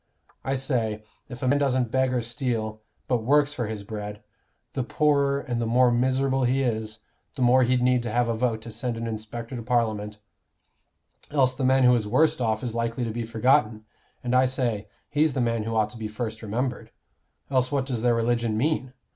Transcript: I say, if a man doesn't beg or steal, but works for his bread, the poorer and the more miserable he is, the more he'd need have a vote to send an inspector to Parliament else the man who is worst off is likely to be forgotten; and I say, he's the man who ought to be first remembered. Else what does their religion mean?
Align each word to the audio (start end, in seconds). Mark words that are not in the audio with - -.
I 0.43 0.55
say, 0.55 1.03
if 1.29 1.43
a 1.43 1.47
man 1.47 1.59
doesn't 1.59 1.91
beg 1.91 2.11
or 2.11 2.23
steal, 2.23 2.81
but 3.07 3.21
works 3.23 3.53
for 3.53 3.67
his 3.67 3.83
bread, 3.83 4.23
the 4.73 4.83
poorer 4.83 5.39
and 5.41 5.61
the 5.61 5.67
more 5.67 5.91
miserable 5.91 6.43
he 6.43 6.63
is, 6.63 7.01
the 7.35 7.43
more 7.43 7.61
he'd 7.61 7.83
need 7.83 8.03
have 8.05 8.27
a 8.27 8.35
vote 8.35 8.63
to 8.63 8.71
send 8.71 8.97
an 8.97 9.05
inspector 9.05 9.55
to 9.55 9.61
Parliament 9.61 10.17
else 11.29 11.53
the 11.53 11.63
man 11.63 11.83
who 11.83 11.93
is 11.93 12.07
worst 12.07 12.41
off 12.41 12.63
is 12.63 12.73
likely 12.73 13.03
to 13.03 13.11
be 13.11 13.27
forgotten; 13.27 13.85
and 14.23 14.33
I 14.35 14.45
say, 14.45 14.87
he's 15.07 15.33
the 15.33 15.39
man 15.39 15.65
who 15.65 15.75
ought 15.75 15.91
to 15.91 15.97
be 15.99 16.07
first 16.07 16.41
remembered. 16.41 16.89
Else 17.51 17.71
what 17.71 17.85
does 17.85 18.01
their 18.01 18.15
religion 18.15 18.57
mean? 18.57 18.93